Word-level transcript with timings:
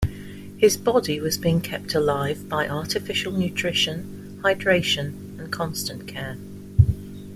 His 0.57 0.77
body 0.77 1.19
was 1.19 1.37
being 1.37 1.61
kept 1.61 1.93
alive 1.93 2.49
by 2.49 2.67
artificial 2.67 3.31
nutrition, 3.33 4.39
hydration 4.43 5.39
and 5.39 5.51
constant 5.51 6.07
care. 6.07 6.39